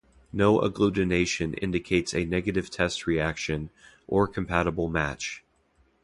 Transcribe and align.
No 0.33 0.57
agglutination 0.61 1.53
indicates 1.61 2.11
a 2.15 2.25
negative 2.25 2.71
test 2.71 3.05
reaction, 3.05 3.69
or 4.07 4.27
compatible 4.27 4.87
match. 4.89 5.43